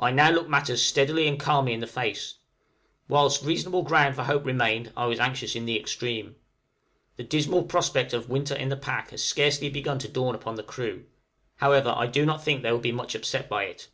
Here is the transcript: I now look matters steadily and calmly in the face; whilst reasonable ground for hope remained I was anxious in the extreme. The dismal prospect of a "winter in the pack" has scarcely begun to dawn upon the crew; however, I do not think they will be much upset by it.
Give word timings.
I 0.00 0.10
now 0.10 0.30
look 0.30 0.48
matters 0.48 0.82
steadily 0.82 1.28
and 1.28 1.38
calmly 1.38 1.74
in 1.74 1.78
the 1.78 1.86
face; 1.86 2.38
whilst 3.06 3.44
reasonable 3.44 3.84
ground 3.84 4.16
for 4.16 4.24
hope 4.24 4.44
remained 4.44 4.92
I 4.96 5.06
was 5.06 5.20
anxious 5.20 5.54
in 5.54 5.64
the 5.64 5.78
extreme. 5.78 6.34
The 7.14 7.22
dismal 7.22 7.62
prospect 7.62 8.12
of 8.12 8.24
a 8.24 8.32
"winter 8.32 8.56
in 8.56 8.68
the 8.68 8.76
pack" 8.76 9.10
has 9.10 9.22
scarcely 9.22 9.68
begun 9.70 10.00
to 10.00 10.08
dawn 10.08 10.34
upon 10.34 10.56
the 10.56 10.64
crew; 10.64 11.04
however, 11.58 11.94
I 11.96 12.08
do 12.08 12.26
not 12.26 12.42
think 12.42 12.62
they 12.64 12.72
will 12.72 12.80
be 12.80 12.90
much 12.90 13.14
upset 13.14 13.48
by 13.48 13.66
it. 13.66 13.86